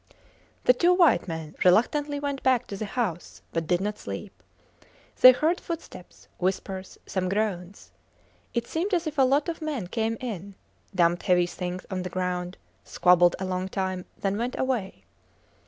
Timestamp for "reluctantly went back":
1.63-2.65